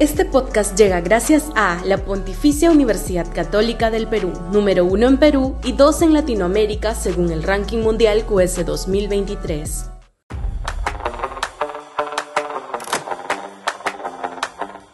Este 0.00 0.24
podcast 0.24 0.78
llega 0.78 1.00
gracias 1.00 1.50
a 1.56 1.82
la 1.84 1.98
Pontificia 1.98 2.70
Universidad 2.70 3.26
Católica 3.34 3.90
del 3.90 4.06
Perú, 4.06 4.32
número 4.52 4.84
uno 4.84 5.08
en 5.08 5.16
Perú 5.16 5.56
y 5.64 5.72
dos 5.72 6.02
en 6.02 6.12
Latinoamérica 6.12 6.94
según 6.94 7.32
el 7.32 7.42
ranking 7.42 7.78
mundial 7.78 8.24
QS 8.24 8.64
2023. 8.64 9.90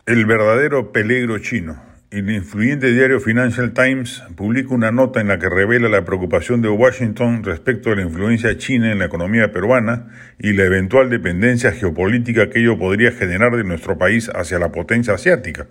El 0.07 0.25
verdadero 0.25 0.91
peligro 0.91 1.39
chino. 1.39 1.94
El 2.15 2.31
influyente 2.31 2.93
diario 2.93 3.19
Financial 3.19 3.73
Times 3.73 4.23
publica 4.37 4.73
una 4.73 4.93
nota 4.93 5.21
en 5.21 5.27
la 5.27 5.41
que 5.41 5.49
revela 5.49 5.89
la 5.89 6.05
preocupación 6.05 6.63
de 6.63 6.69
Washington 6.69 7.43
respecto 7.43 7.91
a 7.91 7.97
la 7.97 8.03
influencia 8.03 8.57
china 8.57 8.93
en 8.93 9.01
la 9.01 9.07
economía 9.07 9.51
peruana 9.51 10.13
y 10.39 10.53
la 10.53 10.63
eventual 10.63 11.11
dependencia 11.11 11.73
geopolítica 11.73 12.51
que 12.51 12.61
ello 12.61 12.79
podría 12.79 13.11
generar 13.11 13.57
de 13.57 13.65
nuestro 13.65 13.99
país 13.99 14.31
hacia 14.33 14.61
la 14.61 14.71
potencia 14.71 15.15
asiática, 15.15 15.67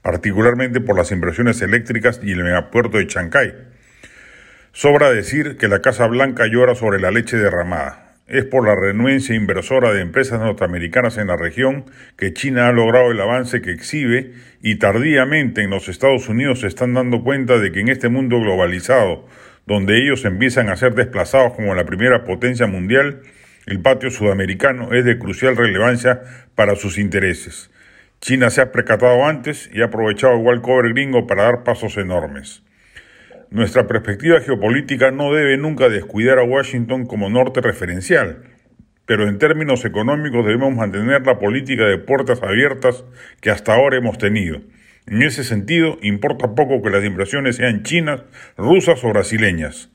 particularmente 0.00 0.80
por 0.80 0.96
las 0.96 1.10
inversiones 1.10 1.60
eléctricas 1.62 2.20
y 2.22 2.30
el 2.30 2.44
megapuerto 2.44 2.98
de 2.98 3.08
Chancay. 3.08 3.54
Sobra 4.70 5.10
decir 5.10 5.56
que 5.56 5.66
la 5.66 5.82
Casa 5.82 6.06
Blanca 6.06 6.46
llora 6.46 6.76
sobre 6.76 7.00
la 7.00 7.10
leche 7.10 7.38
derramada 7.38 8.07
es 8.28 8.44
por 8.44 8.66
la 8.66 8.74
renuencia 8.74 9.34
inversora 9.34 9.92
de 9.92 10.02
empresas 10.02 10.38
norteamericanas 10.40 11.16
en 11.16 11.28
la 11.28 11.36
región 11.36 11.86
que 12.16 12.34
China 12.34 12.68
ha 12.68 12.72
logrado 12.72 13.10
el 13.10 13.20
avance 13.20 13.62
que 13.62 13.72
exhibe 13.72 14.32
y 14.62 14.76
tardíamente 14.76 15.62
en 15.62 15.70
los 15.70 15.88
Estados 15.88 16.28
Unidos 16.28 16.60
se 16.60 16.66
están 16.66 16.92
dando 16.92 17.24
cuenta 17.24 17.58
de 17.58 17.72
que 17.72 17.80
en 17.80 17.88
este 17.88 18.10
mundo 18.10 18.38
globalizado, 18.38 19.26
donde 19.66 19.98
ellos 19.98 20.24
empiezan 20.26 20.68
a 20.68 20.76
ser 20.76 20.94
desplazados 20.94 21.54
como 21.54 21.74
la 21.74 21.86
primera 21.86 22.24
potencia 22.24 22.66
mundial, 22.66 23.22
el 23.66 23.80
patio 23.80 24.10
sudamericano 24.10 24.92
es 24.92 25.04
de 25.04 25.18
crucial 25.18 25.56
relevancia 25.56 26.22
para 26.54 26.76
sus 26.76 26.98
intereses. 26.98 27.70
China 28.20 28.50
se 28.50 28.60
ha 28.60 28.72
precatado 28.72 29.24
antes 29.24 29.70
y 29.72 29.80
ha 29.80 29.86
aprovechado 29.86 30.36
igual 30.36 30.60
cover 30.60 30.92
gringo 30.92 31.26
para 31.26 31.44
dar 31.44 31.64
pasos 31.64 31.96
enormes. 31.96 32.62
Nuestra 33.50 33.86
perspectiva 33.86 34.40
geopolítica 34.40 35.10
no 35.10 35.32
debe 35.32 35.56
nunca 35.56 35.88
descuidar 35.88 36.38
a 36.38 36.44
Washington 36.44 37.06
como 37.06 37.30
norte 37.30 37.62
referencial, 37.62 38.42
pero 39.06 39.26
en 39.26 39.38
términos 39.38 39.86
económicos 39.86 40.44
debemos 40.44 40.74
mantener 40.74 41.24
la 41.24 41.38
política 41.38 41.86
de 41.86 41.96
puertas 41.96 42.42
abiertas 42.42 43.06
que 43.40 43.50
hasta 43.50 43.72
ahora 43.72 43.96
hemos 43.96 44.18
tenido. 44.18 44.60
En 45.06 45.22
ese 45.22 45.44
sentido, 45.44 45.96
importa 46.02 46.54
poco 46.54 46.82
que 46.82 46.90
las 46.90 47.02
inversiones 47.02 47.56
sean 47.56 47.84
chinas, 47.84 48.22
rusas 48.58 49.02
o 49.02 49.08
brasileñas. 49.08 49.90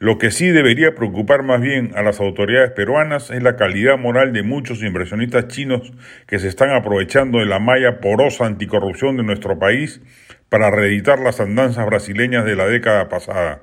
Lo 0.00 0.18
que 0.18 0.32
sí 0.32 0.48
debería 0.48 0.96
preocupar 0.96 1.44
más 1.44 1.60
bien 1.60 1.92
a 1.94 2.02
las 2.02 2.18
autoridades 2.18 2.72
peruanas 2.72 3.30
es 3.30 3.42
la 3.44 3.54
calidad 3.54 3.96
moral 3.96 4.32
de 4.32 4.42
muchos 4.42 4.82
inversionistas 4.82 5.46
chinos 5.46 5.92
que 6.26 6.40
se 6.40 6.48
están 6.48 6.70
aprovechando 6.70 7.38
de 7.38 7.46
la 7.46 7.60
malla 7.60 8.00
porosa 8.00 8.44
anticorrupción 8.44 9.16
de 9.16 9.22
nuestro 9.22 9.56
país 9.60 10.02
para 10.48 10.72
reeditar 10.72 11.20
las 11.20 11.38
andanzas 11.40 11.86
brasileñas 11.86 12.44
de 12.44 12.56
la 12.56 12.66
década 12.66 13.08
pasada. 13.08 13.62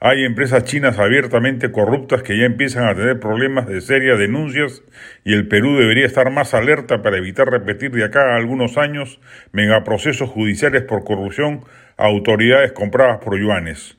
Hay 0.00 0.24
empresas 0.24 0.64
chinas 0.64 0.98
abiertamente 0.98 1.72
corruptas 1.72 2.22
que 2.22 2.38
ya 2.38 2.44
empiezan 2.44 2.86
a 2.86 2.94
tener 2.94 3.18
problemas 3.18 3.66
de 3.66 3.80
serias 3.80 4.18
denuncias 4.18 4.82
y 5.24 5.32
el 5.32 5.48
Perú 5.48 5.78
debería 5.78 6.04
estar 6.06 6.30
más 6.30 6.52
alerta 6.52 7.02
para 7.02 7.16
evitar 7.16 7.50
repetir 7.50 7.90
de 7.90 8.04
acá 8.04 8.34
a 8.34 8.36
algunos 8.36 8.76
años 8.76 9.18
megaprocesos 9.52 10.28
judiciales 10.28 10.82
por 10.82 11.04
corrupción 11.04 11.64
a 11.96 12.04
autoridades 12.04 12.72
compradas 12.72 13.18
por 13.24 13.40
yuanes. 13.40 13.98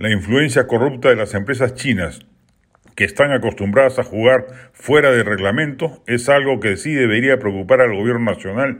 La 0.00 0.10
influencia 0.10 0.66
corrupta 0.66 1.10
de 1.10 1.16
las 1.16 1.34
empresas 1.34 1.74
chinas 1.74 2.20
que 2.96 3.04
están 3.04 3.32
acostumbradas 3.32 3.98
a 3.98 4.02
jugar 4.02 4.46
fuera 4.72 5.10
de 5.10 5.22
reglamento 5.22 6.02
es 6.06 6.30
algo 6.30 6.58
que 6.58 6.78
sí 6.78 6.94
debería 6.94 7.38
preocupar 7.38 7.82
al 7.82 7.94
gobierno 7.94 8.32
nacional 8.32 8.78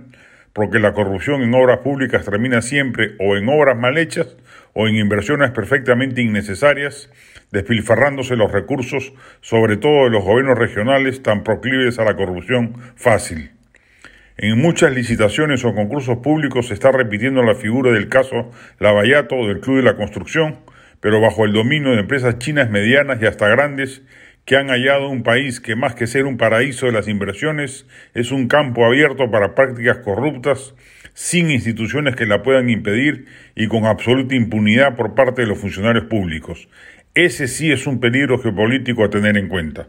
porque 0.54 0.78
la 0.78 0.94
corrupción 0.94 1.42
en 1.42 1.52
obras 1.52 1.80
públicas 1.80 2.24
termina 2.24 2.62
siempre 2.62 3.16
o 3.18 3.36
en 3.36 3.50
obras 3.50 3.76
mal 3.76 3.98
hechas 3.98 4.34
o 4.72 4.88
en 4.88 4.96
inversiones 4.96 5.50
perfectamente 5.50 6.22
innecesarias, 6.22 7.10
despilfarrándose 7.52 8.34
los 8.34 8.50
recursos, 8.50 9.12
sobre 9.42 9.76
todo 9.76 10.04
de 10.04 10.10
los 10.10 10.24
gobiernos 10.24 10.56
regionales 10.56 11.22
tan 11.22 11.44
proclives 11.44 11.98
a 11.98 12.04
la 12.04 12.16
corrupción 12.16 12.76
fácil. 12.96 13.50
En 14.38 14.58
muchas 14.58 14.94
licitaciones 14.94 15.66
o 15.66 15.74
concursos 15.74 16.16
públicos 16.20 16.68
se 16.68 16.72
está 16.72 16.90
repitiendo 16.92 17.42
la 17.42 17.54
figura 17.54 17.92
del 17.92 18.08
caso 18.08 18.50
Lavallato 18.78 19.36
o 19.36 19.46
del 19.46 19.60
Club 19.60 19.76
de 19.76 19.82
la 19.82 19.96
Construcción, 19.96 20.60
pero 21.00 21.20
bajo 21.20 21.44
el 21.44 21.52
dominio 21.52 21.92
de 21.92 22.00
empresas 22.00 22.38
chinas 22.38 22.70
medianas 22.70 23.20
y 23.20 23.26
hasta 23.26 23.48
grandes 23.48 24.02
que 24.44 24.56
han 24.56 24.68
hallado 24.68 25.08
un 25.08 25.22
país 25.22 25.60
que 25.60 25.76
más 25.76 25.94
que 25.94 26.06
ser 26.06 26.24
un 26.24 26.36
paraíso 26.36 26.86
de 26.86 26.92
las 26.92 27.08
inversiones, 27.08 27.86
es 28.14 28.32
un 28.32 28.48
campo 28.48 28.84
abierto 28.84 29.30
para 29.30 29.54
prácticas 29.54 29.98
corruptas, 29.98 30.74
sin 31.14 31.50
instituciones 31.50 32.16
que 32.16 32.26
la 32.26 32.42
puedan 32.42 32.70
impedir 32.70 33.26
y 33.54 33.68
con 33.68 33.84
absoluta 33.84 34.34
impunidad 34.34 34.96
por 34.96 35.14
parte 35.14 35.42
de 35.42 35.48
los 35.48 35.58
funcionarios 35.58 36.04
públicos. 36.04 36.68
Ese 37.14 37.48
sí 37.48 37.70
es 37.70 37.86
un 37.86 38.00
peligro 38.00 38.38
geopolítico 38.38 39.04
a 39.04 39.10
tener 39.10 39.36
en 39.36 39.48
cuenta. 39.48 39.88